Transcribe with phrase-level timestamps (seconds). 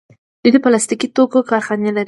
[0.41, 1.99] دوی د پلاستیکي توکو کارخانې لري.